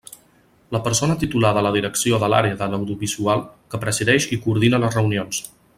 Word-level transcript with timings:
La 0.75 0.79
persona 0.87 1.17
titular 1.23 1.51
de 1.57 1.63
la 1.65 1.73
Direcció 1.75 2.21
de 2.23 2.31
l'Àrea 2.35 2.59
de 2.63 2.71
l'Audiovisual, 2.73 3.47
que 3.75 3.85
presideix 3.87 4.31
i 4.39 4.45
coordina 4.47 4.85
les 4.87 4.99
reunions. 5.01 5.45